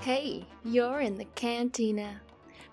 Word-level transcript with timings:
Hey, 0.00 0.46
you're 0.64 1.00
in 1.00 1.18
the 1.18 1.26
cantina. 1.34 2.22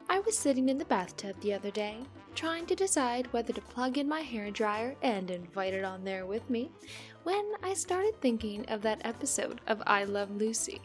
I 0.08 0.20
was 0.20 0.38
sitting 0.38 0.70
in 0.70 0.78
the 0.78 0.86
bathtub 0.86 1.36
the 1.42 1.54
other 1.54 1.72
day, 1.72 1.98
trying 2.36 2.66
to 2.68 2.76
decide 2.76 3.28
whether 3.34 3.52
to 3.52 3.60
plug 3.60 3.98
in 3.98 4.08
my 4.08 4.22
hair 4.22 4.50
dryer 4.50 4.96
and 5.02 5.30
invite 5.30 5.74
it 5.74 5.84
on 5.84 6.06
there 6.06 6.26
with 6.26 6.50
me, 6.50 6.72
when 7.24 7.44
I 7.62 7.74
started 7.74 8.14
thinking 8.22 8.66
of 8.70 8.82
that 8.84 9.02
episode 9.04 9.60
of 9.68 9.84
I 9.86 10.06
Love 10.06 10.32
Lucy, 10.32 10.80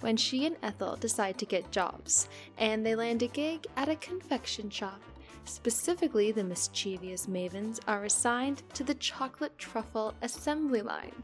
when 0.00 0.18
she 0.18 0.44
and 0.44 0.56
Ethel 0.62 0.96
decide 0.96 1.38
to 1.38 1.46
get 1.46 1.72
jobs, 1.72 2.28
and 2.58 2.84
they 2.84 2.94
land 2.94 3.22
a 3.22 3.28
gig 3.28 3.66
at 3.78 3.88
a 3.88 3.96
confection 3.96 4.68
shop. 4.68 5.00
Specifically, 5.46 6.30
the 6.30 6.44
mischievous 6.44 7.26
mavens 7.26 7.80
are 7.88 8.04
assigned 8.04 8.64
to 8.74 8.84
the 8.84 8.94
chocolate 8.96 9.56
truffle 9.56 10.12
assembly 10.20 10.82
line. 10.82 11.22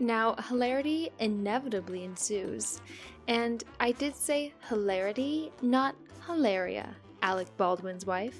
Now, 0.00 0.34
hilarity 0.48 1.10
inevitably 1.18 2.04
ensues, 2.04 2.80
and 3.28 3.64
I 3.80 3.92
did 3.92 4.14
say 4.14 4.52
hilarity, 4.68 5.52
not 5.62 5.96
hilaria, 6.26 6.94
Alec 7.22 7.48
Baldwin's 7.56 8.06
wife. 8.06 8.38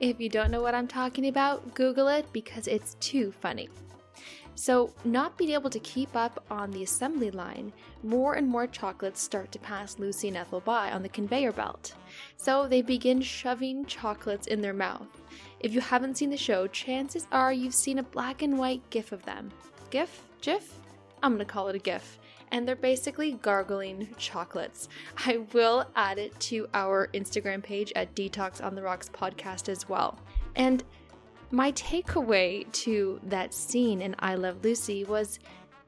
If 0.00 0.20
you 0.20 0.28
don't 0.28 0.50
know 0.50 0.62
what 0.62 0.74
I'm 0.74 0.88
talking 0.88 1.28
about, 1.28 1.74
Google 1.74 2.08
it 2.08 2.26
because 2.32 2.66
it's 2.66 2.94
too 3.00 3.32
funny. 3.40 3.68
So, 4.54 4.92
not 5.04 5.38
being 5.38 5.52
able 5.52 5.70
to 5.70 5.78
keep 5.80 6.14
up 6.14 6.44
on 6.50 6.70
the 6.70 6.82
assembly 6.82 7.30
line, 7.30 7.72
more 8.02 8.34
and 8.34 8.46
more 8.46 8.66
chocolates 8.66 9.22
start 9.22 9.50
to 9.52 9.58
pass 9.58 9.98
Lucy 9.98 10.28
and 10.28 10.36
Ethel 10.36 10.60
by 10.60 10.92
on 10.92 11.02
the 11.02 11.08
conveyor 11.08 11.52
belt. 11.52 11.94
So, 12.36 12.68
they 12.68 12.82
begin 12.82 13.22
shoving 13.22 13.86
chocolates 13.86 14.46
in 14.46 14.60
their 14.60 14.74
mouth. 14.74 15.08
If 15.60 15.72
you 15.72 15.80
haven't 15.80 16.18
seen 16.18 16.30
the 16.30 16.36
show, 16.36 16.66
chances 16.66 17.26
are 17.32 17.52
you've 17.52 17.74
seen 17.74 17.98
a 17.98 18.02
black 18.02 18.42
and 18.42 18.58
white 18.58 18.88
gif 18.90 19.12
of 19.12 19.24
them. 19.24 19.50
GIF? 19.90 20.22
GIF? 20.42 20.74
I'm 21.22 21.32
gonna 21.32 21.44
call 21.44 21.68
it 21.68 21.76
a 21.76 21.78
GIF 21.78 22.18
and 22.52 22.68
they're 22.68 22.76
basically 22.76 23.32
gargling 23.32 24.08
chocolates. 24.18 24.88
I 25.26 25.38
will 25.52 25.86
add 25.96 26.18
it 26.18 26.38
to 26.40 26.68
our 26.74 27.08
Instagram 27.14 27.62
page 27.62 27.92
at 27.96 28.14
Detox 28.14 28.62
on 28.62 28.74
the 28.74 28.82
Rocks 28.82 29.08
podcast 29.08 29.68
as 29.68 29.88
well. 29.88 30.18
And 30.54 30.84
my 31.50 31.72
takeaway 31.72 32.70
to 32.72 33.20
that 33.24 33.52
scene 33.52 34.00
in 34.00 34.14
I 34.18 34.34
Love 34.34 34.64
Lucy 34.64 35.04
was 35.04 35.38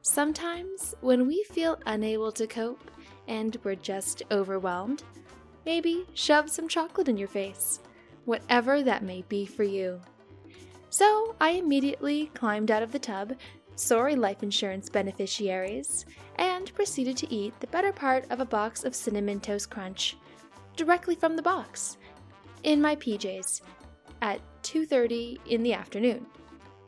sometimes 0.03 0.95
when 1.01 1.27
we 1.27 1.45
feel 1.45 1.79
unable 1.87 2.33
to 2.33 2.47
cope 2.47 2.91
and 3.29 3.57
we're 3.63 3.75
just 3.75 4.23
overwhelmed, 4.31 5.03
maybe 5.65 6.05
shove 6.15 6.51
some 6.51 6.69
chocolate 6.69 7.09
in 7.09 7.17
your 7.17 7.29
face, 7.29 7.81
whatever 8.25 8.83
that 8.83 9.03
may 9.03 9.23
be 9.29 9.47
for 9.47 9.65
you. 9.65 10.01
So 10.91 11.35
I 11.41 11.51
immediately 11.51 12.27
climbed 12.35 12.71
out 12.71 12.83
of 12.83 12.93
the 12.93 12.99
tub, 12.99 13.35
sorry 13.77 14.17
life 14.17 14.43
insurance 14.43 14.89
beneficiaries, 14.89 16.07
and 16.37 16.75
proceeded 16.75 17.17
to 17.19 17.33
eat 17.33 17.59
the 17.61 17.67
better 17.69 17.93
part 17.93 18.25
of 18.31 18.41
a 18.41 18.45
box 18.45 18.85
of 18.85 18.95
cinnamon 18.95 19.41
toast 19.41 19.71
crunch 19.71 20.17
directly 20.77 21.15
from 21.15 21.37
the 21.37 21.43
box 21.43 21.97
in 22.63 22.81
my 22.81 22.97
PJs 22.97 23.61
at 24.23 24.41
2:30 24.63 25.39
in 25.47 25.63
the 25.63 25.73
afternoon. 25.73 26.27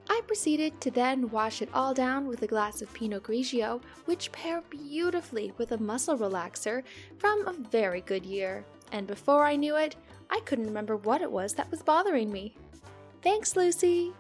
I 0.09 0.21
proceeded 0.27 0.81
to 0.81 0.91
then 0.91 1.31
wash 1.31 1.63
it 1.63 1.69
all 1.75 1.93
down 1.93 2.29
with 2.29 2.43
a 2.43 2.47
glass 2.47 2.81
of 2.81 2.93
Pinot 2.93 3.25
Grigio, 3.25 3.83
which 4.05 4.31
paired 4.31 4.69
beautifully 4.71 5.53
with 5.59 5.73
a 5.73 5.79
muscle 5.79 6.17
relaxer 6.17 6.83
from 7.19 7.47
a 7.47 7.53
very 7.53 8.03
good 8.03 8.25
year. 8.25 8.65
And 8.93 9.07
before 9.07 9.45
I 9.45 9.57
knew 9.57 9.77
it, 9.77 9.97
I 10.31 10.41
couldn't 10.45 10.67
remember 10.67 10.97
what 10.97 11.23
it 11.23 11.31
was 11.31 11.55
that 11.55 11.71
was 11.71 11.83
bothering 11.83 12.31
me. 12.31 12.55
Thanks, 13.23 13.57
Lucy! 13.57 14.13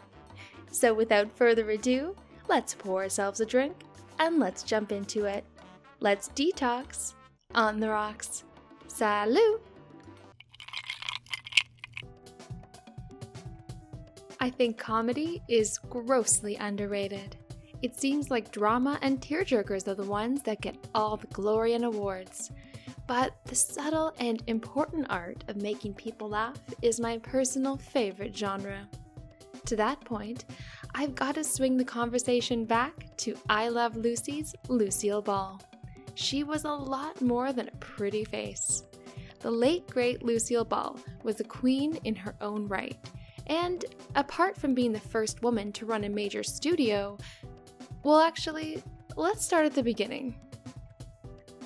So, 0.72 0.92
without 0.92 1.30
further 1.30 1.70
ado, 1.70 2.16
let's 2.48 2.74
pour 2.74 3.02
ourselves 3.02 3.40
a 3.40 3.46
drink 3.46 3.74
and 4.18 4.38
let's 4.38 4.62
jump 4.62 4.92
into 4.92 5.24
it. 5.24 5.44
Let's 6.00 6.28
detox 6.30 7.14
on 7.54 7.80
the 7.80 7.88
rocks. 7.88 8.44
Salut! 8.86 9.62
I 14.38 14.50
think 14.50 14.78
comedy 14.78 15.42
is 15.48 15.78
grossly 15.90 16.56
underrated. 16.56 17.36
It 17.82 17.98
seems 17.98 18.30
like 18.30 18.52
drama 18.52 18.98
and 19.02 19.20
tearjerkers 19.20 19.88
are 19.88 19.94
the 19.94 20.04
ones 20.04 20.42
that 20.42 20.60
get 20.60 20.76
all 20.94 21.16
the 21.16 21.26
glory 21.28 21.74
and 21.74 21.84
awards. 21.84 22.50
But 23.06 23.36
the 23.44 23.54
subtle 23.54 24.12
and 24.18 24.42
important 24.46 25.06
art 25.10 25.44
of 25.48 25.56
making 25.56 25.94
people 25.94 26.28
laugh 26.28 26.60
is 26.82 27.00
my 27.00 27.18
personal 27.18 27.76
favorite 27.76 28.36
genre. 28.36 28.88
To 29.66 29.76
that 29.76 30.00
point, 30.04 30.44
I've 30.98 31.14
got 31.14 31.34
to 31.34 31.44
swing 31.44 31.76
the 31.76 31.84
conversation 31.84 32.64
back 32.64 33.14
to 33.18 33.36
I 33.50 33.68
Love 33.68 33.96
Lucy's 33.96 34.54
Lucille 34.68 35.20
Ball. 35.20 35.60
She 36.14 36.42
was 36.42 36.64
a 36.64 36.70
lot 36.70 37.20
more 37.20 37.52
than 37.52 37.68
a 37.68 37.76
pretty 37.80 38.24
face. 38.24 38.82
The 39.40 39.50
late 39.50 39.86
great 39.88 40.22
Lucille 40.22 40.64
Ball 40.64 40.98
was 41.22 41.38
a 41.38 41.44
queen 41.44 41.98
in 42.04 42.16
her 42.16 42.34
own 42.40 42.66
right, 42.66 42.96
and 43.48 43.84
apart 44.14 44.56
from 44.56 44.72
being 44.72 44.90
the 44.90 44.98
first 44.98 45.42
woman 45.42 45.70
to 45.72 45.84
run 45.84 46.04
a 46.04 46.08
major 46.08 46.42
studio, 46.42 47.18
well, 48.02 48.20
actually, 48.20 48.82
let's 49.16 49.44
start 49.44 49.66
at 49.66 49.74
the 49.74 49.82
beginning. 49.82 50.34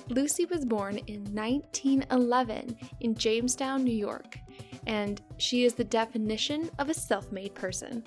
Lucy 0.09 0.43
was 0.43 0.65
born 0.65 0.97
in 1.07 1.23
1911 1.33 2.77
in 2.99 3.15
Jamestown, 3.15 3.85
New 3.85 3.95
York, 3.95 4.37
and 4.87 5.21
she 5.37 5.63
is 5.63 5.73
the 5.73 5.85
definition 5.85 6.69
of 6.79 6.89
a 6.89 6.93
self 6.93 7.31
made 7.31 7.55
person. 7.55 8.03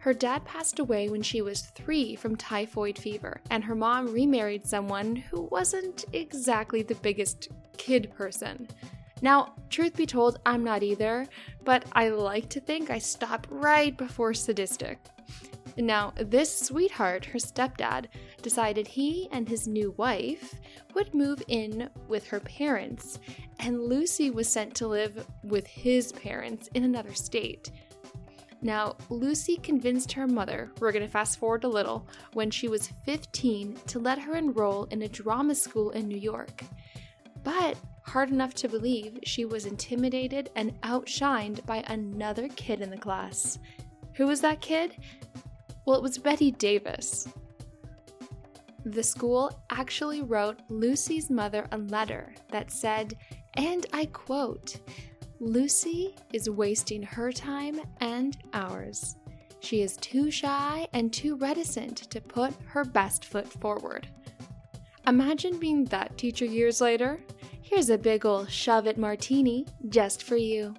Her 0.00 0.12
dad 0.14 0.44
passed 0.44 0.78
away 0.78 1.08
when 1.08 1.22
she 1.22 1.42
was 1.42 1.62
three 1.62 2.14
from 2.14 2.36
typhoid 2.36 2.96
fever, 2.98 3.40
and 3.50 3.64
her 3.64 3.74
mom 3.74 4.12
remarried 4.12 4.66
someone 4.66 5.16
who 5.16 5.42
wasn't 5.50 6.04
exactly 6.12 6.82
the 6.82 6.94
biggest 6.96 7.48
kid 7.76 8.12
person. 8.14 8.68
Now, 9.22 9.54
truth 9.68 9.96
be 9.96 10.06
told, 10.06 10.38
I'm 10.46 10.62
not 10.62 10.84
either, 10.84 11.26
but 11.64 11.84
I 11.92 12.10
like 12.10 12.48
to 12.50 12.60
think 12.60 12.90
I 12.90 12.98
stop 12.98 13.46
right 13.50 13.96
before 13.96 14.34
sadistic. 14.34 14.98
Now, 15.76 16.12
this 16.16 16.56
sweetheart, 16.56 17.24
her 17.26 17.38
stepdad, 17.38 18.06
decided 18.42 18.86
he 18.86 19.28
and 19.32 19.48
his 19.48 19.66
new 19.66 19.94
wife 19.96 20.54
would 20.94 21.14
move 21.14 21.42
in 21.48 21.88
with 22.08 22.26
her 22.28 22.40
parents, 22.40 23.18
and 23.58 23.82
Lucy 23.82 24.30
was 24.30 24.48
sent 24.48 24.74
to 24.76 24.88
live 24.88 25.26
with 25.42 25.66
his 25.66 26.12
parents 26.12 26.68
in 26.74 26.84
another 26.84 27.14
state. 27.14 27.70
Now, 28.60 28.96
Lucy 29.08 29.56
convinced 29.56 30.12
her 30.12 30.26
mother, 30.26 30.70
we're 30.80 30.90
going 30.92 31.04
to 31.04 31.10
fast 31.10 31.38
forward 31.38 31.64
a 31.64 31.68
little, 31.68 32.06
when 32.32 32.50
she 32.50 32.66
was 32.66 32.92
15 33.04 33.78
to 33.86 33.98
let 33.98 34.18
her 34.18 34.34
enroll 34.34 34.84
in 34.84 35.02
a 35.02 35.08
drama 35.08 35.54
school 35.54 35.90
in 35.90 36.08
New 36.08 36.18
York. 36.18 36.62
But 37.44 37.76
hard 38.02 38.30
enough 38.30 38.54
to 38.54 38.68
believe, 38.68 39.20
she 39.22 39.44
was 39.44 39.66
intimidated 39.66 40.50
and 40.56 40.80
outshined 40.82 41.64
by 41.66 41.84
another 41.86 42.48
kid 42.48 42.80
in 42.80 42.90
the 42.90 42.96
class. 42.96 43.58
Who 44.14 44.26
was 44.26 44.40
that 44.40 44.60
kid? 44.60 44.96
Well, 45.84 45.96
it 45.96 46.02
was 46.02 46.18
Bette 46.18 46.50
Davis. 46.50 47.28
The 48.84 49.02
school 49.02 49.62
actually 49.70 50.22
wrote 50.22 50.60
Lucy's 50.68 51.30
mother 51.30 51.68
a 51.70 51.78
letter 51.78 52.34
that 52.50 52.72
said, 52.72 53.14
and 53.54 53.86
I 53.92 54.06
quote, 54.06 54.80
Lucy 55.40 56.16
is 56.32 56.50
wasting 56.50 57.02
her 57.02 57.30
time 57.30 57.80
and 58.00 58.36
ours. 58.52 59.16
She 59.60 59.82
is 59.82 59.96
too 59.96 60.30
shy 60.30 60.88
and 60.92 61.12
too 61.12 61.36
reticent 61.36 61.96
to 62.10 62.20
put 62.20 62.54
her 62.66 62.84
best 62.84 63.24
foot 63.24 63.46
forward. 63.46 64.08
Imagine 65.06 65.58
being 65.58 65.84
that 65.86 66.18
teacher 66.18 66.44
years 66.44 66.80
later. 66.80 67.20
Here's 67.62 67.88
a 67.88 67.98
big 67.98 68.26
ol' 68.26 68.46
shove 68.46 68.86
it 68.86 68.98
martini 68.98 69.66
just 69.88 70.24
for 70.24 70.36
you. 70.36 70.74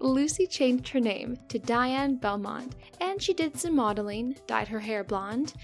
Lucy 0.00 0.46
changed 0.46 0.90
her 0.90 1.00
name 1.00 1.38
to 1.48 1.58
Diane 1.58 2.16
Belmont 2.16 2.74
and 3.00 3.20
she 3.22 3.32
did 3.32 3.58
some 3.58 3.74
modeling, 3.74 4.36
dyed 4.46 4.68
her 4.68 4.80
hair 4.80 5.02
blonde. 5.02 5.54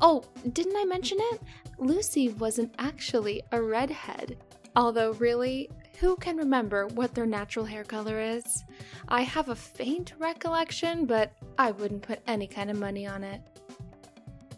Oh, 0.00 0.24
didn't 0.52 0.76
I 0.76 0.84
mention 0.84 1.18
it? 1.20 1.40
Lucy 1.78 2.30
wasn't 2.30 2.74
actually 2.78 3.42
a 3.52 3.62
redhead. 3.62 4.38
Although, 4.74 5.12
really, 5.12 5.70
who 6.00 6.16
can 6.16 6.36
remember 6.36 6.86
what 6.88 7.14
their 7.14 7.26
natural 7.26 7.64
hair 7.64 7.84
color 7.84 8.20
is? 8.20 8.64
I 9.08 9.22
have 9.22 9.48
a 9.48 9.54
faint 9.54 10.12
recollection, 10.18 11.06
but 11.06 11.32
I 11.58 11.70
wouldn't 11.70 12.02
put 12.02 12.20
any 12.26 12.46
kind 12.46 12.70
of 12.70 12.78
money 12.78 13.06
on 13.06 13.24
it. 13.24 13.40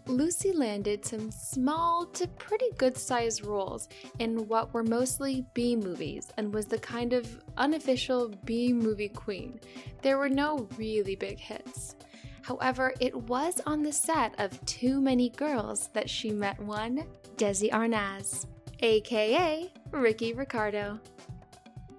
Lucy 0.08 0.52
landed 0.52 1.04
some 1.04 1.32
small 1.32 2.06
to 2.06 2.28
pretty 2.28 2.70
good 2.78 2.96
sized 2.96 3.44
roles 3.44 3.88
in 4.20 4.46
what 4.46 4.72
were 4.72 4.84
mostly 4.84 5.44
B 5.52 5.74
movies 5.74 6.28
and 6.36 6.54
was 6.54 6.66
the 6.66 6.78
kind 6.78 7.12
of 7.12 7.42
unofficial 7.56 8.32
B 8.44 8.72
movie 8.72 9.08
queen. 9.08 9.58
There 10.02 10.18
were 10.18 10.28
no 10.28 10.68
really 10.76 11.16
big 11.16 11.40
hits. 11.40 11.96
However, 12.42 12.94
it 13.00 13.14
was 13.28 13.60
on 13.66 13.82
the 13.82 13.92
set 13.92 14.38
of 14.38 14.64
Too 14.64 15.00
Many 15.00 15.30
Girls 15.30 15.88
that 15.92 16.08
she 16.08 16.30
met 16.30 16.60
one 16.60 17.04
Desi 17.36 17.70
Arnaz, 17.72 18.46
aka 18.80 19.72
Ricky 19.90 20.32
Ricardo. 20.32 20.98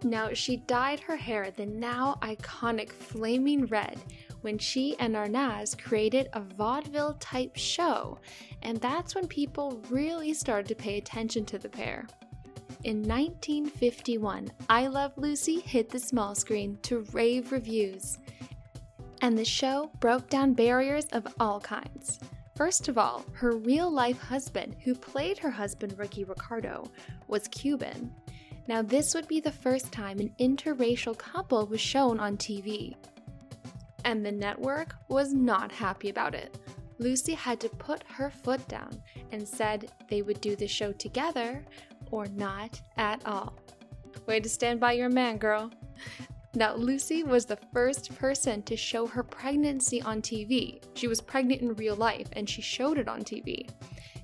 Now, 0.04 0.34
she 0.34 0.58
dyed 0.58 1.00
her 1.02 1.16
hair 1.18 1.50
the 1.52 1.66
now 1.66 2.18
iconic 2.22 2.92
flaming 2.92 3.66
red 3.66 4.00
when 4.42 4.58
she 4.60 4.96
and 5.00 5.16
Arnaz 5.16 5.76
created 5.78 6.30
a 6.34 6.42
vaudeville 6.42 7.16
type 7.20 7.56
show, 7.56 8.20
and 8.62 8.78
that's 8.78 9.16
when 9.16 9.28
people 9.28 9.82
really 9.90 10.34
started 10.34 10.68
to 10.68 10.76
pay 10.76 10.98
attention 10.98 11.46
to 11.46 11.58
the 11.58 11.70
pair. 11.70 12.06
in 12.84 13.02
1951, 13.02 14.52
I 14.70 14.88
Love 14.88 15.12
Lucy 15.18 15.60
hit 15.60 15.90
the 15.90 16.00
small 16.00 16.36
screen 16.36 16.78
to 16.84 17.06
rave 17.12 17.52
reviews. 17.52 18.18
And 19.22 19.38
the 19.38 19.44
show 19.44 19.92
broke 20.00 20.30
down 20.30 20.54
barriers 20.54 21.06
of 21.08 21.28
all 21.40 21.60
kinds. 21.60 22.20
First 22.58 22.88
of 22.88 22.98
all, 22.98 23.24
her 23.34 23.52
real 23.52 23.92
life 23.92 24.20
husband, 24.20 24.78
who 24.84 24.96
played 24.96 25.38
her 25.38 25.52
husband 25.52 25.94
Ricky 25.96 26.24
Ricardo, 26.24 26.90
was 27.28 27.48
Cuban. 27.50 28.12
Now, 28.68 28.82
this 28.82 29.14
would 29.14 29.28
be 29.28 29.40
the 29.40 29.52
first 29.52 29.92
time 29.92 30.18
an 30.18 30.34
interracial 30.40 31.16
couple 31.16 31.68
was 31.68 31.80
shown 31.80 32.20
on 32.20 32.36
TV. 32.36 32.96
And 34.06 34.26
the 34.26 34.32
network 34.32 34.96
was 35.08 35.34
not 35.34 35.72
happy 35.72 36.10
about 36.10 36.34
it. 36.34 36.58
Lucy 36.98 37.36
had 37.36 37.60
to 37.60 37.70
put 37.70 38.04
her 38.08 38.32
foot 38.32 38.68
down 38.68 39.04
and 39.32 39.48
said 39.48 39.92
they 40.10 40.24
would 40.24 40.42
do 40.42 40.56
the 40.56 40.68
show 40.68 40.92
together 40.92 41.64
or 42.10 42.26
not 42.26 42.82
at 42.98 43.24
all. 43.28 43.54
Way 44.26 44.40
to 44.40 44.50
stand 44.50 44.80
by 44.80 44.94
your 44.94 45.10
man, 45.10 45.38
girl. 45.38 45.72
Now, 46.58 46.74
Lucy 46.74 47.22
was 47.22 47.46
the 47.46 47.60
first 47.72 48.18
person 48.18 48.64
to 48.64 48.76
show 48.76 49.06
her 49.06 49.22
pregnancy 49.22 50.02
on 50.02 50.24
TV. 50.24 50.82
She 50.96 51.08
was 51.08 51.22
pregnant 51.22 51.62
in 51.62 51.76
real 51.76 51.96
life 51.96 52.30
and 52.32 52.50
she 52.50 52.64
showed 52.64 52.98
it 52.98 53.08
on 53.08 53.22
TV. 53.22 53.70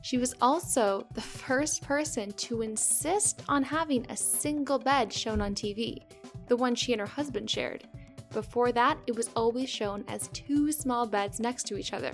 She 0.02 0.18
was 0.18 0.34
also 0.42 1.06
the 1.14 1.22
first 1.22 1.84
person 1.84 2.32
to 2.32 2.64
insist 2.64 3.44
on 3.48 3.62
having 3.62 4.08
a 4.10 4.18
single 4.18 4.80
bed 4.80 5.14
shown 5.14 5.42
on 5.42 5.54
TV, 5.54 6.06
the 6.48 6.58
one 6.58 6.74
she 6.74 6.92
and 6.92 7.02
her 7.02 7.06
husband 7.06 7.52
shared. 7.52 7.84
Before 8.32 8.72
that, 8.72 8.98
it 9.06 9.16
was 9.16 9.30
always 9.36 9.70
shown 9.70 10.04
as 10.08 10.28
two 10.30 10.72
small 10.72 11.06
beds 11.06 11.40
next 11.40 11.68
to 11.68 11.78
each 11.78 11.94
other, 11.94 12.14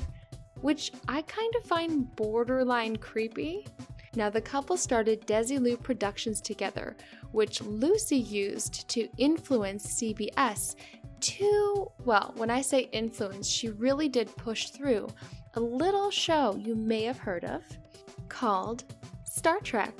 which 0.59 0.91
I 1.07 1.21
kind 1.21 1.55
of 1.55 1.63
find 1.63 2.13
borderline 2.17 2.97
creepy. 2.97 3.67
Now, 4.15 4.29
the 4.29 4.41
couple 4.41 4.77
started 4.77 5.25
Desilu 5.27 5.81
Productions 5.81 6.41
together, 6.41 6.95
which 7.31 7.61
Lucy 7.61 8.17
used 8.17 8.87
to 8.89 9.07
influence 9.17 10.01
CBS 10.01 10.75
to, 11.21 11.91
well, 12.05 12.33
when 12.37 12.49
I 12.49 12.61
say 12.61 12.89
influence, 12.91 13.47
she 13.47 13.69
really 13.69 14.09
did 14.09 14.35
push 14.35 14.69
through 14.69 15.07
a 15.55 15.59
little 15.59 16.11
show 16.11 16.55
you 16.55 16.75
may 16.75 17.03
have 17.03 17.17
heard 17.17 17.43
of 17.43 17.63
called 18.29 18.83
Star 19.23 19.59
Trek. 19.59 19.93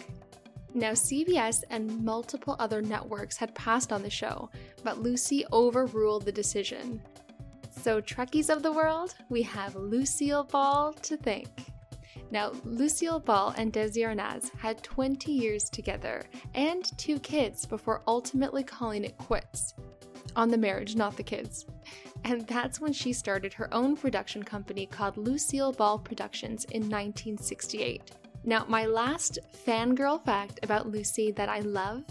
Now, 0.74 0.92
CBS 0.92 1.64
and 1.70 2.04
multiple 2.04 2.56
other 2.60 2.82
networks 2.82 3.38
had 3.38 3.56
passed 3.56 3.92
on 3.92 4.04
the 4.04 4.10
show, 4.10 4.50
but 4.84 5.02
Lucy 5.02 5.44
overruled 5.52 6.26
the 6.26 6.32
decision. 6.32 7.02
So, 7.72 8.02
Trekkies 8.02 8.50
of 8.50 8.62
the 8.62 8.72
world, 8.72 9.16
we 9.30 9.42
have 9.44 9.76
Lucille 9.76 10.44
Ball 10.44 10.94
to 10.94 11.18
thank. 11.18 11.48
Now, 12.32 12.52
Lucille 12.64 13.20
Ball 13.20 13.54
and 13.58 13.74
Desi 13.74 14.04
Arnaz 14.04 14.52
had 14.58 14.84
20 14.84 15.32
years 15.32 15.70
together 15.70 16.24
and 16.54 16.86
two 16.98 17.20
kids 17.20 17.66
before 17.66 18.04
ultimately 18.08 18.64
calling 18.64 19.04
it 19.04 19.18
quits. 19.18 19.74
On 20.36 20.50
the 20.50 20.58
marriage, 20.58 20.96
not 20.96 21.18
the 21.18 21.24
kids. 21.24 21.66
And 22.24 22.46
that's 22.46 22.80
when 22.80 22.94
she 22.94 23.14
started 23.14 23.54
her 23.54 23.74
own 23.74 23.96
production 23.96 24.44
company 24.44 24.86
called 24.86 25.18
Lucille 25.18 25.72
Ball 25.72 25.98
Productions 25.98 26.66
in 26.66 26.84
1968. 26.84 28.12
Now, 28.44 28.66
my 28.68 28.86
last 28.86 29.40
fangirl 29.66 30.24
fact 30.24 30.60
about 30.62 30.90
Lucy 30.90 31.32
that 31.32 31.50
I 31.50 31.60
love 31.60 32.04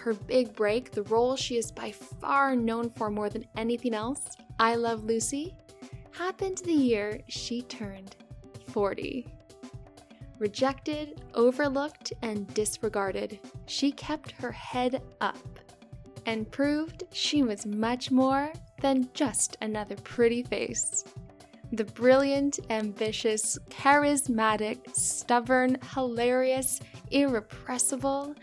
her 0.00 0.14
big 0.14 0.54
break, 0.54 0.90
the 0.90 1.02
role 1.04 1.36
she 1.36 1.56
is 1.56 1.70
by 1.70 1.92
far 1.92 2.56
known 2.56 2.88
for 2.90 3.10
more 3.10 3.28
than 3.28 3.46
anything 3.56 3.94
else, 3.94 4.36
I 4.58 4.74
Love 4.74 5.04
Lucy, 5.04 5.54
happened 6.12 6.58
the 6.58 6.72
year 6.72 7.20
she 7.28 7.62
turned 7.62 8.16
40. 8.68 9.26
Rejected, 10.40 11.20
overlooked, 11.34 12.14
and 12.22 12.52
disregarded, 12.54 13.38
she 13.66 13.92
kept 13.92 14.32
her 14.32 14.50
head 14.50 15.02
up 15.20 15.36
and 16.24 16.50
proved 16.50 17.04
she 17.12 17.42
was 17.42 17.66
much 17.66 18.10
more 18.10 18.50
than 18.80 19.10
just 19.12 19.58
another 19.60 19.96
pretty 19.96 20.42
face. 20.42 21.04
The 21.72 21.84
brilliant, 21.84 22.58
ambitious, 22.70 23.58
charismatic, 23.68 24.78
stubborn, 24.96 25.76
hilarious, 25.94 26.80
irrepressible 27.10 28.34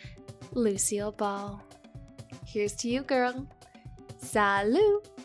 Lucille 0.54 1.12
Ball. 1.12 1.60
Here's 2.46 2.76
to 2.76 2.90
you, 2.90 3.02
girl. 3.02 3.48
Salut! 4.20 5.17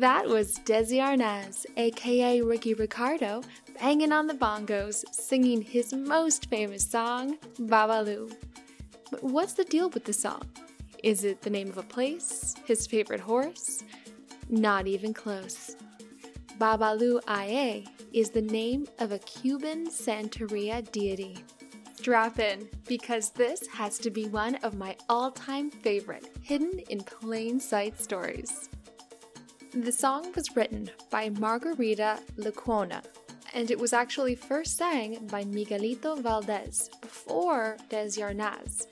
That 0.00 0.26
was 0.26 0.54
Desi 0.60 1.02
Arnaz, 1.02 1.66
aka 1.76 2.40
Ricky 2.40 2.72
Ricardo, 2.72 3.42
banging 3.78 4.10
on 4.10 4.26
the 4.26 4.32
bongos, 4.32 5.04
singing 5.12 5.60
his 5.60 5.92
most 5.92 6.48
famous 6.48 6.82
song, 6.82 7.36
Babalu. 7.58 8.34
But 9.10 9.22
what's 9.22 9.52
the 9.52 9.64
deal 9.64 9.90
with 9.90 10.06
the 10.06 10.14
song? 10.14 10.48
Is 11.02 11.24
it 11.24 11.42
the 11.42 11.50
name 11.50 11.68
of 11.68 11.76
a 11.76 11.82
place? 11.82 12.54
His 12.64 12.86
favorite 12.86 13.20
horse? 13.20 13.84
Not 14.48 14.86
even 14.86 15.12
close. 15.12 15.76
Babalu 16.58 17.20
Aye 17.28 17.84
is 18.14 18.30
the 18.30 18.40
name 18.40 18.86
of 18.98 19.12
a 19.12 19.18
Cuban 19.18 19.88
Santeria 19.88 20.90
deity. 20.90 21.36
Drop 22.00 22.38
in, 22.38 22.66
because 22.88 23.28
this 23.28 23.66
has 23.66 23.98
to 23.98 24.10
be 24.10 24.24
one 24.28 24.54
of 24.62 24.74
my 24.74 24.96
all 25.10 25.30
time 25.30 25.70
favorite 25.70 26.30
hidden 26.40 26.78
in 26.88 27.00
plain 27.00 27.60
sight 27.60 28.00
stories. 28.00 28.70
The 29.74 29.90
song 29.90 30.32
was 30.36 30.54
written 30.54 30.90
by 31.08 31.30
Margarita 31.30 32.18
Lecuona, 32.36 33.02
and 33.54 33.70
it 33.70 33.78
was 33.78 33.94
actually 33.94 34.34
first 34.34 34.76
sang 34.76 35.26
by 35.28 35.44
Miguelito 35.44 36.20
Valdez 36.20 36.90
before 37.00 37.78
Desi 37.88 38.20
Arnaz. 38.22 38.86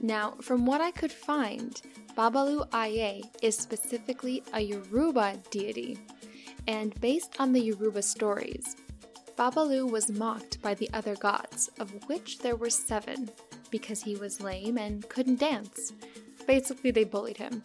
Now, 0.00 0.32
from 0.42 0.66
what 0.66 0.80
I 0.80 0.90
could 0.90 1.12
find, 1.12 1.80
Babalu 2.16 2.66
Aye 2.72 3.22
is 3.42 3.56
specifically 3.56 4.42
a 4.52 4.60
Yoruba 4.60 5.38
deity, 5.52 5.96
and 6.66 7.00
based 7.00 7.36
on 7.38 7.52
the 7.52 7.60
Yoruba 7.62 8.02
stories, 8.02 8.74
Babalu 9.36 9.88
was 9.88 10.10
mocked 10.10 10.60
by 10.62 10.74
the 10.74 10.90
other 10.92 11.14
gods, 11.14 11.70
of 11.78 11.92
which 12.08 12.40
there 12.40 12.56
were 12.56 12.70
seven, 12.70 13.30
because 13.70 14.02
he 14.02 14.16
was 14.16 14.40
lame 14.40 14.78
and 14.78 15.08
couldn't 15.08 15.38
dance. 15.38 15.92
Basically, 16.44 16.90
they 16.90 17.04
bullied 17.04 17.36
him. 17.36 17.62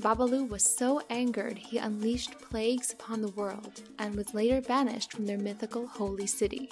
Babalu 0.00 0.48
was 0.48 0.64
so 0.64 1.00
angered 1.08 1.56
he 1.56 1.78
unleashed 1.78 2.38
plagues 2.38 2.92
upon 2.92 3.22
the 3.22 3.30
world 3.30 3.82
and 3.98 4.14
was 4.14 4.34
later 4.34 4.60
banished 4.60 5.12
from 5.12 5.26
their 5.26 5.38
mythical 5.38 5.86
holy 5.86 6.26
city. 6.26 6.70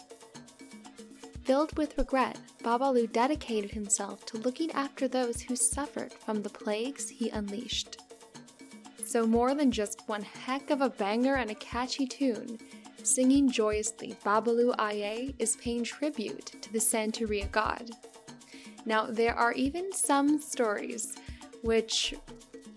Filled 1.45 1.77
with 1.77 1.99
regret, 1.99 2.39
Babalu 2.63 3.11
dedicated 3.11 3.73
himself 3.73 4.25
to 4.27 4.39
looking 4.39 4.71
after 4.73 5.09
those 5.09 5.41
who 5.41 5.57
suffered 5.57 6.13
from 6.13 6.43
the 6.43 6.51
plagues 6.51 7.09
he 7.09 7.31
unleashed. 7.31 8.01
So, 9.05 9.27
more 9.27 9.55
than 9.55 9.71
just 9.71 10.09
one 10.09 10.23
heck 10.23 10.71
of 10.71 10.81
a 10.81 10.91
banger 10.91 11.35
and 11.35 11.51
a 11.51 11.57
catchy 11.57 12.07
tune, 12.07 12.59
singing 13.03 13.51
joyously 13.51 14.17
Babalu 14.25 14.75
Aye 14.79 15.35
is 15.39 15.57
paying 15.57 15.85
tribute 15.85 16.47
to 16.63 16.73
the 16.73 16.79
Santeria 16.79 17.51
god. 17.51 17.91
Now, 18.87 19.07
there 19.07 19.35
are 19.35 19.53
even 19.53 19.93
some 19.93 20.41
stories 20.41 21.17
which 21.63 22.15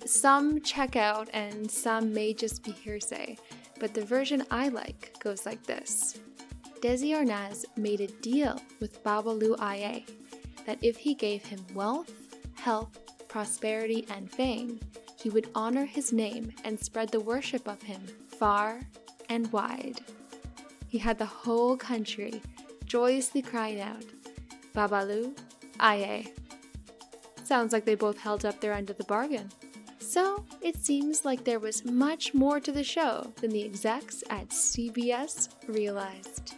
some 0.06 0.62
check 0.62 0.96
out 0.96 1.30
and 1.34 1.70
some 1.70 2.14
may 2.14 2.34
just 2.34 2.64
be 2.64 2.72
hearsay, 2.72 3.38
but 3.80 3.94
the 3.94 4.06
version 4.06 4.44
I 4.52 4.70
like 4.70 5.16
goes 5.20 5.46
like 5.46 5.64
this 5.64 6.20
Desi 6.82 7.16
Arnaz 7.16 7.66
made 7.78 8.02
a 8.02 8.08
deal 8.08 8.62
with 8.80 9.04
Babalu 9.04 9.56
Aye 9.60 10.06
that 10.66 10.78
if 10.82 10.98
he 10.98 11.14
gave 11.14 11.44
him 11.44 11.60
wealth, 11.74 12.14
health, 12.56 13.00
prosperity, 13.28 14.06
and 14.10 14.32
fame, 14.32 14.80
he 15.20 15.30
would 15.30 15.50
honor 15.56 15.86
his 15.86 16.14
name 16.14 16.52
and 16.64 16.80
spread 16.80 17.10
the 17.10 17.20
worship 17.20 17.68
of 17.68 17.82
him 17.82 18.02
far 18.28 18.82
and 19.30 19.52
wide. 19.52 20.02
He 20.88 20.98
had 21.00 21.18
the 21.18 21.26
whole 21.26 21.76
country 21.76 22.42
joyously 22.86 23.42
crying 23.42 23.82
out, 23.82 24.06
Babalu 24.76 25.38
Aye. 25.80 26.32
Sounds 27.44 27.74
like 27.74 27.86
they 27.86 27.96
both 27.96 28.18
held 28.18 28.46
up 28.46 28.62
their 28.62 28.74
end 28.74 28.90
of 28.90 28.98
the 28.98 29.04
bargain. 29.04 29.50
So 30.06 30.46
it 30.62 30.78
seems 30.78 31.26
like 31.26 31.44
there 31.44 31.60
was 31.60 31.84
much 31.84 32.36
more 32.36 32.60
to 32.60 32.72
the 32.72 32.84
show 32.84 33.34
than 33.42 33.50
the 33.50 33.64
execs 33.64 34.24
at 34.30 34.50
CBS 34.50 35.50
realized. 35.68 36.54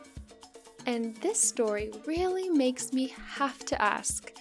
And 0.86 1.16
this 1.18 1.42
story 1.42 1.92
really 2.06 2.50
makes 2.50 2.92
me 2.92 3.14
have 3.38 3.60
to 3.66 3.82
ask 3.82 4.34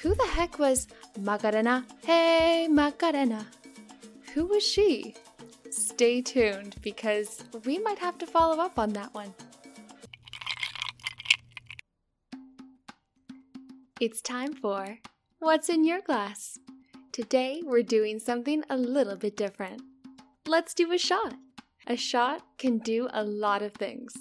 who 0.00 0.14
the 0.14 0.28
heck 0.28 0.58
was 0.58 0.86
Macarena? 1.18 1.84
Hey, 2.04 2.68
Macarena! 2.70 3.46
Who 4.32 4.46
was 4.46 4.62
she? 4.62 5.14
stay 5.70 6.22
tuned 6.22 6.76
because 6.82 7.42
we 7.64 7.78
might 7.78 7.98
have 7.98 8.16
to 8.18 8.26
follow 8.26 8.62
up 8.62 8.78
on 8.78 8.92
that 8.92 9.12
one. 9.12 9.34
It's 14.00 14.22
time 14.22 14.54
for 14.54 14.98
What's 15.40 15.68
in 15.68 15.84
Your 15.84 16.00
Glass? 16.00 16.60
Today 17.14 17.62
we're 17.64 17.84
doing 17.84 18.18
something 18.18 18.64
a 18.68 18.76
little 18.76 19.14
bit 19.14 19.36
different. 19.36 19.82
Let's 20.48 20.74
do 20.74 20.90
a 20.90 20.98
shot. 20.98 21.34
A 21.86 21.94
shot 21.94 22.42
can 22.58 22.78
do 22.78 23.08
a 23.12 23.22
lot 23.22 23.62
of 23.62 23.72
things 23.74 24.12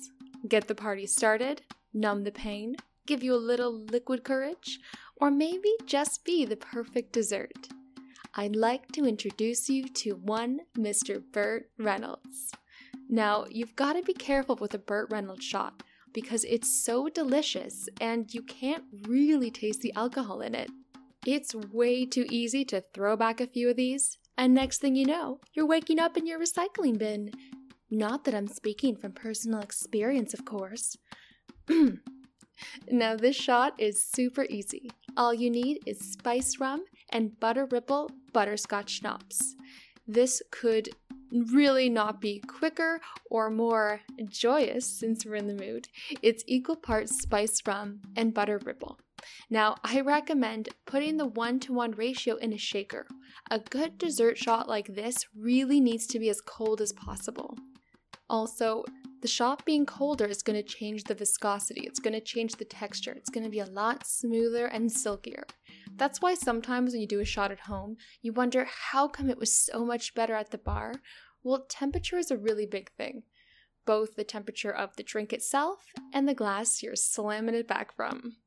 get 0.47 0.67
the 0.67 0.75
party 0.75 1.07
started, 1.07 1.63
numb 1.91 2.23
the 2.23 2.31
pain, 2.31 2.75
give 3.07 3.23
you 3.23 3.33
a 3.33 3.47
little 3.49 3.73
liquid 3.73 4.23
courage, 4.23 4.79
or 5.15 5.31
maybe 5.31 5.71
just 5.87 6.23
be 6.23 6.45
the 6.45 6.55
perfect 6.55 7.13
dessert. 7.13 7.67
I'd 8.35 8.55
like 8.55 8.91
to 8.91 9.07
introduce 9.07 9.69
you 9.69 9.85
to 9.85 10.11
one 10.11 10.59
Mr. 10.77 11.19
Burt 11.31 11.71
Reynolds. 11.79 12.51
Now, 13.09 13.47
you've 13.49 13.75
got 13.75 13.93
to 13.93 14.03
be 14.03 14.13
careful 14.13 14.57
with 14.57 14.75
a 14.75 14.77
Burt 14.77 15.09
Reynolds 15.09 15.43
shot 15.43 15.81
because 16.13 16.43
it's 16.43 16.85
so 16.85 17.09
delicious 17.09 17.89
and 17.99 18.31
you 18.31 18.43
can't 18.43 18.83
really 19.07 19.49
taste 19.49 19.81
the 19.81 19.93
alcohol 19.95 20.41
in 20.41 20.53
it. 20.53 20.69
It's 21.25 21.55
way 21.55 22.05
too 22.05 22.25
easy 22.29 22.65
to 22.65 22.83
throw 22.93 23.15
back 23.15 23.39
a 23.39 23.47
few 23.47 23.69
of 23.69 23.77
these, 23.77 24.17
and 24.37 24.53
next 24.53 24.79
thing 24.79 24.95
you 24.95 25.05
know, 25.05 25.39
you're 25.53 25.65
waking 25.65 25.97
up 25.97 26.17
in 26.17 26.27
your 26.27 26.37
recycling 26.37 26.97
bin. 26.97 27.31
Not 27.89 28.25
that 28.25 28.35
I'm 28.35 28.47
speaking 28.47 28.97
from 28.97 29.13
personal 29.13 29.61
experience, 29.61 30.33
of 30.33 30.43
course. 30.43 30.97
now, 32.89 33.15
this 33.15 33.37
shot 33.37 33.79
is 33.79 34.05
super 34.05 34.45
easy. 34.49 34.89
All 35.15 35.33
you 35.33 35.49
need 35.49 35.79
is 35.85 36.11
spice 36.11 36.59
rum 36.59 36.83
and 37.09 37.39
butter 37.39 37.67
ripple 37.71 38.09
butterscotch 38.33 38.89
schnapps. 38.89 39.55
This 40.05 40.41
could 40.51 40.89
really 41.31 41.87
not 41.89 42.19
be 42.19 42.39
quicker 42.39 42.99
or 43.29 43.49
more 43.49 44.01
joyous 44.27 44.85
since 44.99 45.25
we're 45.25 45.35
in 45.35 45.47
the 45.47 45.53
mood. 45.53 45.87
It's 46.21 46.43
equal 46.47 46.75
parts 46.75 47.21
spice 47.21 47.61
rum 47.65 48.01
and 48.17 48.33
butter 48.33 48.59
ripple. 48.65 48.97
Now, 49.49 49.75
I 49.83 50.01
recommend 50.01 50.69
putting 50.85 51.17
the 51.17 51.27
one 51.27 51.59
to 51.61 51.73
one 51.73 51.91
ratio 51.91 52.35
in 52.35 52.53
a 52.53 52.57
shaker. 52.57 53.07
A 53.49 53.59
good 53.59 53.97
dessert 53.97 54.37
shot 54.37 54.67
like 54.67 54.87
this 54.87 55.25
really 55.35 55.79
needs 55.79 56.07
to 56.07 56.19
be 56.19 56.29
as 56.29 56.41
cold 56.41 56.81
as 56.81 56.93
possible. 56.93 57.57
Also, 58.29 58.83
the 59.21 59.27
shot 59.27 59.63
being 59.63 59.85
colder 59.85 60.25
is 60.25 60.43
going 60.43 60.61
to 60.61 60.67
change 60.67 61.05
the 61.05 61.15
viscosity, 61.15 61.81
it's 61.81 61.99
going 61.99 62.13
to 62.13 62.19
change 62.19 62.55
the 62.55 62.65
texture, 62.65 63.13
it's 63.13 63.29
going 63.29 63.45
to 63.45 63.49
be 63.49 63.59
a 63.59 63.65
lot 63.65 64.05
smoother 64.05 64.65
and 64.65 64.91
silkier. 64.91 65.45
That's 65.95 66.21
why 66.21 66.33
sometimes 66.33 66.91
when 66.91 67.01
you 67.01 67.07
do 67.07 67.21
a 67.21 67.25
shot 67.25 67.51
at 67.51 67.61
home, 67.61 67.95
you 68.21 68.33
wonder 68.33 68.67
how 68.91 69.07
come 69.07 69.29
it 69.29 69.37
was 69.37 69.55
so 69.55 69.85
much 69.85 70.13
better 70.13 70.33
at 70.33 70.51
the 70.51 70.57
bar? 70.57 70.95
Well, 71.41 71.65
temperature 71.69 72.17
is 72.17 72.31
a 72.31 72.37
really 72.37 72.65
big 72.65 72.91
thing. 72.97 73.23
Both 73.85 74.15
the 74.15 74.23
temperature 74.23 74.73
of 74.73 74.95
the 74.95 75.03
drink 75.03 75.31
itself 75.31 75.85
and 76.13 76.27
the 76.27 76.33
glass 76.33 76.81
you're 76.81 76.95
slamming 76.95 77.55
it 77.55 77.67
back 77.67 77.95
from. 77.95 78.37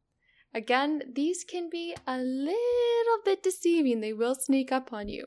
Again, 0.57 1.03
these 1.13 1.45
can 1.45 1.69
be 1.69 1.95
a 2.07 2.17
little 2.17 3.19
bit 3.27 3.43
deceiving. 3.43 4.01
They 4.01 4.15
will 4.15 4.35
sneak 4.35 4.73
up 4.73 4.91
on 4.91 5.07
you. 5.07 5.27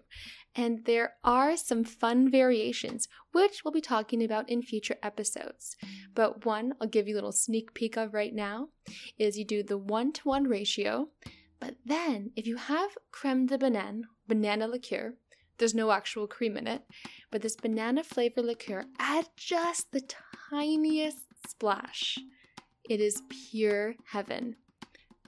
And 0.56 0.86
there 0.86 1.14
are 1.24 1.56
some 1.56 1.84
fun 1.84 2.32
variations, 2.32 3.08
which 3.32 3.62
we'll 3.64 3.72
be 3.72 3.80
talking 3.80 4.24
about 4.24 4.50
in 4.50 4.64
future 4.64 4.96
episodes. 5.04 5.78
But 6.16 6.48
one 6.48 6.74
I'll 6.82 6.88
give 6.88 7.08
you 7.08 7.14
a 7.14 7.18
little 7.18 7.32
sneak 7.32 7.76
peek 7.76 7.96
of 7.96 8.16
right 8.16 8.34
now 8.34 8.70
is 9.20 9.38
you 9.38 9.46
do 9.46 9.62
the 9.62 9.78
one 9.78 10.12
to 10.14 10.22
one 10.28 10.46
ratio. 10.46 11.10
But 11.60 11.76
then, 11.86 12.32
if 12.36 12.48
you 12.48 12.56
have 12.56 12.98
creme 13.12 13.46
de 13.46 13.60
banane, 13.60 14.06
banana 14.28 14.68
liqueur, 14.68 15.14
there's 15.60 15.76
no 15.76 15.92
actual 15.92 16.26
cream 16.26 16.58
in 16.58 16.66
it, 16.66 16.82
but 17.30 17.44
this 17.44 17.56
banana 17.56 18.04
flavor 18.04 18.42
liqueur, 18.42 18.86
add 18.98 19.28
just 19.38 19.92
the 19.92 20.02
tiniest 20.50 21.20
splash. 21.48 22.18
It 22.90 23.00
is 23.00 23.22
pure 23.52 23.94
heaven. 24.12 24.56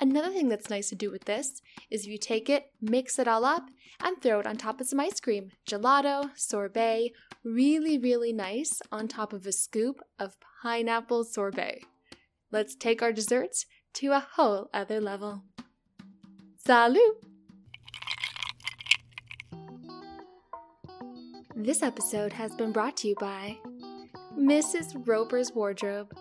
Another 0.01 0.31
thing 0.31 0.50
that's 0.50 0.72
nice 0.72 0.89
to 0.89 0.96
do 0.96 1.12
with 1.12 1.25
this 1.25 1.62
is 1.91 2.05
if 2.05 2.08
you 2.08 2.17
take 2.17 2.50
it, 2.50 2.72
mix 2.81 3.20
it 3.20 3.27
all 3.27 3.46
up, 3.46 3.70
and 4.03 4.20
throw 4.20 4.39
it 4.39 4.48
on 4.48 4.58
top 4.58 4.81
of 4.81 4.88
some 4.88 5.00
ice 5.00 5.20
cream. 5.20 5.51
Gelato, 5.70 6.31
sorbet, 6.36 7.12
really, 7.43 8.00
really 8.00 8.34
nice 8.34 8.81
on 8.91 9.08
top 9.08 9.31
of 9.31 9.46
a 9.46 9.51
scoop 9.51 10.01
of 10.17 10.38
pineapple 10.63 11.24
sorbet. 11.24 11.84
Let's 12.51 12.74
take 12.74 13.03
our 13.03 13.13
desserts 13.13 13.67
to 13.93 14.08
a 14.13 14.25
whole 14.34 14.72
other 14.74 15.00
level. 15.00 15.43
Salut! 16.58 17.24
This 21.55 21.84
episode 21.84 22.34
has 22.34 22.55
been 22.55 22.72
brought 22.72 22.98
to 22.98 23.10
you 23.10 23.15
by 23.20 23.60
Mrs. 24.36 25.08
Roper's 25.08 25.51
Wardrobe. 25.53 26.12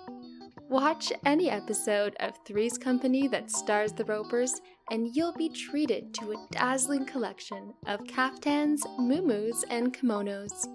Watch 0.70 1.12
any 1.26 1.50
episode 1.50 2.14
of 2.20 2.38
Three's 2.46 2.78
Company 2.78 3.26
that 3.26 3.50
stars 3.50 3.92
the 3.92 4.04
Ropers, 4.04 4.60
and 4.92 5.16
you'll 5.16 5.34
be 5.34 5.48
treated 5.48 6.14
to 6.14 6.30
a 6.30 6.46
dazzling 6.52 7.06
collection 7.06 7.74
of 7.88 8.04
caftans, 8.04 8.84
muumuus, 8.96 9.64
and 9.68 9.92
kimonos. 9.92 10.68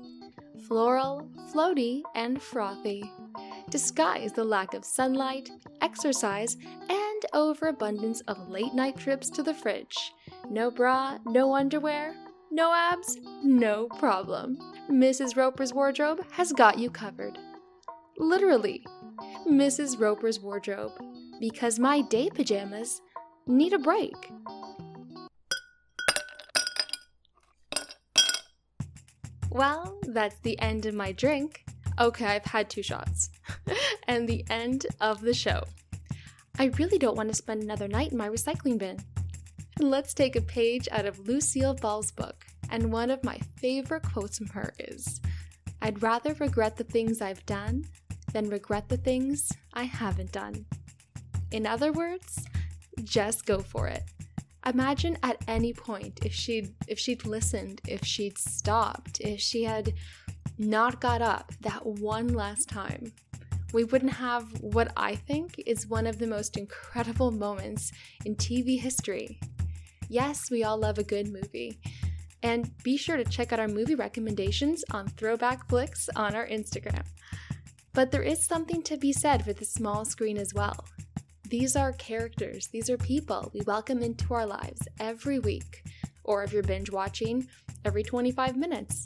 Floral, 0.67 1.29
floaty, 1.49 2.01
and 2.13 2.41
frothy. 2.41 3.09
Disguise 3.69 4.33
the 4.33 4.43
lack 4.43 4.73
of 4.73 4.83
sunlight, 4.83 5.49
exercise, 5.79 6.57
and 6.89 7.25
overabundance 7.31 8.19
of 8.27 8.49
late 8.49 8.73
night 8.73 8.97
trips 8.97 9.29
to 9.29 9.43
the 9.43 9.53
fridge. 9.53 10.11
No 10.49 10.69
bra, 10.69 11.19
no 11.25 11.55
underwear, 11.55 12.13
no 12.51 12.73
abs, 12.73 13.17
no 13.45 13.87
problem. 13.97 14.57
Mrs. 14.91 15.37
Roper's 15.37 15.73
wardrobe 15.73 16.19
has 16.31 16.51
got 16.51 16.79
you 16.79 16.89
covered. 16.89 17.39
Literally, 18.17 18.85
Mrs. 19.47 19.99
Roper's 19.99 20.39
wardrobe, 20.39 20.91
because 21.39 21.77
my 21.77 22.01
day 22.01 22.29
pajamas 22.29 23.01
need 23.45 23.73
a 23.73 23.79
break. 23.79 24.31
Well, 29.51 29.99
that's 30.07 30.39
the 30.41 30.59
end 30.59 30.85
of 30.85 30.95
my 30.95 31.11
drink. 31.11 31.63
Okay, 31.99 32.25
I've 32.25 32.45
had 32.45 32.69
two 32.69 32.83
shots. 32.83 33.29
and 34.07 34.27
the 34.27 34.43
end 34.49 34.85
of 34.99 35.21
the 35.21 35.33
show. 35.33 35.63
I 36.57 36.65
really 36.77 36.97
don't 36.97 37.15
want 37.15 37.29
to 37.29 37.35
spend 37.35 37.61
another 37.61 37.87
night 37.87 38.11
in 38.11 38.17
my 38.17 38.29
recycling 38.29 38.77
bin. 38.77 38.97
Let's 39.79 40.13
take 40.13 40.35
a 40.35 40.41
page 40.41 40.87
out 40.91 41.05
of 41.05 41.27
Lucille 41.27 41.75
Ball's 41.75 42.11
book, 42.11 42.45
and 42.69 42.91
one 42.91 43.11
of 43.11 43.23
my 43.23 43.39
favorite 43.57 44.03
quotes 44.03 44.37
from 44.37 44.47
her 44.47 44.73
is 44.79 45.21
I'd 45.81 46.01
rather 46.01 46.33
regret 46.33 46.77
the 46.77 46.83
things 46.83 47.21
I've 47.21 47.45
done 47.45 47.85
than 48.35 48.49
regret 48.49 48.89
the 48.89 48.97
things 48.97 49.49
I 49.73 49.83
haven't 49.83 50.33
done. 50.33 50.65
In 51.51 51.65
other 51.65 51.93
words, 51.93 52.45
just 53.05 53.45
go 53.45 53.59
for 53.59 53.87
it. 53.87 54.03
Imagine 54.65 55.17
at 55.23 55.41
any 55.47 55.71
point 55.71 56.19
if 56.25 56.33
she'd 56.33 56.75
if 56.89 56.99
she'd 56.99 57.25
listened, 57.25 57.79
if 57.87 58.03
she'd 58.03 58.37
stopped, 58.37 59.21
if 59.21 59.39
she 59.39 59.63
had 59.63 59.93
not 60.57 60.99
got 60.99 61.21
up 61.21 61.53
that 61.61 61.85
one 61.85 62.27
last 62.27 62.67
time. 62.67 63.13
We 63.71 63.85
wouldn't 63.85 64.11
have 64.11 64.45
what 64.61 64.91
I 64.97 65.15
think 65.15 65.63
is 65.65 65.87
one 65.87 66.05
of 66.05 66.19
the 66.19 66.27
most 66.27 66.57
incredible 66.57 67.31
moments 67.31 67.93
in 68.25 68.35
TV 68.35 68.77
history. 68.77 69.39
Yes, 70.09 70.51
we 70.51 70.65
all 70.65 70.77
love 70.77 70.97
a 70.97 71.03
good 71.03 71.29
movie. 71.31 71.79
And 72.43 72.69
be 72.83 72.97
sure 72.97 73.15
to 73.15 73.23
check 73.23 73.53
out 73.53 73.61
our 73.61 73.69
movie 73.69 73.95
recommendations 73.95 74.83
on 74.91 75.07
Throwback 75.07 75.69
Flicks 75.69 76.09
on 76.17 76.35
our 76.35 76.47
Instagram. 76.47 77.05
But 77.95 78.11
there 78.11 78.21
is 78.21 78.43
something 78.43 78.81
to 78.83 78.97
be 78.97 79.13
said 79.13 79.45
for 79.45 79.53
the 79.53 79.63
small 79.63 80.03
screen 80.03 80.37
as 80.37 80.53
well. 80.53 80.75
These 81.49 81.77
are 81.77 81.93
characters, 81.93 82.67
these 82.67 82.89
are 82.89 82.97
people 82.97 83.49
we 83.53 83.61
welcome 83.61 84.03
into 84.03 84.33
our 84.33 84.45
lives 84.45 84.81
every 84.99 85.39
week, 85.39 85.81
or 86.25 86.43
if 86.43 86.51
you're 86.51 86.61
binge 86.61 86.91
watching, 86.91 87.47
every 87.85 88.03
25 88.03 88.57
minutes. 88.57 89.05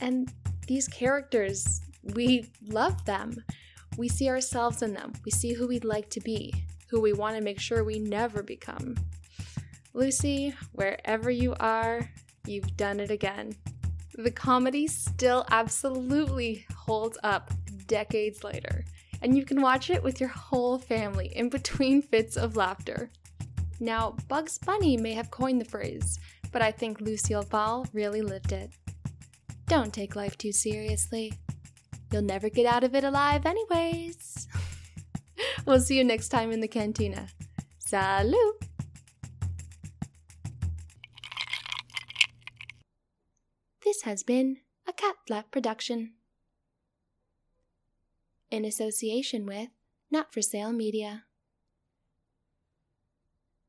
And 0.00 0.32
these 0.66 0.88
characters, 0.88 1.82
we 2.14 2.50
love 2.66 3.04
them. 3.04 3.36
We 3.96 4.08
see 4.08 4.28
ourselves 4.28 4.82
in 4.82 4.92
them. 4.92 5.12
We 5.24 5.30
see 5.30 5.52
who 5.52 5.68
we'd 5.68 5.84
like 5.84 6.10
to 6.10 6.20
be, 6.20 6.52
who 6.88 7.00
we 7.00 7.12
want 7.12 7.36
to 7.36 7.42
make 7.42 7.60
sure 7.60 7.84
we 7.84 8.00
never 8.00 8.42
become. 8.42 8.96
Lucy, 9.94 10.52
wherever 10.72 11.30
you 11.30 11.54
are, 11.60 12.10
you've 12.44 12.76
done 12.76 12.98
it 12.98 13.12
again. 13.12 13.54
The 14.16 14.32
comedy 14.32 14.88
still 14.88 15.46
absolutely 15.50 16.66
holds 16.74 17.16
up 17.22 17.52
decades 17.90 18.42
later, 18.44 18.84
and 19.20 19.36
you 19.36 19.44
can 19.44 19.60
watch 19.60 19.90
it 19.90 20.02
with 20.02 20.20
your 20.20 20.30
whole 20.30 20.78
family 20.78 21.26
in 21.36 21.50
between 21.50 22.00
fits 22.12 22.36
of 22.36 22.56
laughter. 22.56 23.10
Now, 23.80 24.16
Bugs 24.28 24.56
Bunny 24.58 24.96
may 24.96 25.12
have 25.12 25.30
coined 25.30 25.60
the 25.60 25.66
phrase, 25.66 26.18
but 26.52 26.62
I 26.62 26.70
think 26.70 27.00
Lucille 27.00 27.44
Ball 27.44 27.86
really 27.92 28.22
lived 28.22 28.52
it. 28.52 28.70
Don't 29.66 29.92
take 29.92 30.16
life 30.16 30.38
too 30.38 30.52
seriously. 30.52 31.32
You'll 32.12 32.22
never 32.22 32.48
get 32.48 32.66
out 32.66 32.84
of 32.84 32.94
it 32.94 33.04
alive, 33.04 33.46
anyways. 33.46 34.48
we'll 35.66 35.80
see 35.80 35.96
you 35.96 36.04
next 36.04 36.28
time 36.28 36.50
in 36.50 36.60
the 36.60 36.68
cantina. 36.68 37.28
Salut! 37.78 38.64
This 43.84 44.02
has 44.02 44.22
been 44.22 44.58
a 44.86 44.92
cat 44.92 45.16
flap 45.26 45.50
production. 45.50 46.12
In 48.50 48.64
association 48.64 49.46
with 49.46 49.68
Not 50.10 50.32
for 50.32 50.42
Sale 50.42 50.72
Media. 50.72 51.22